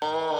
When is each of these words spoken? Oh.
Oh. 0.00 0.37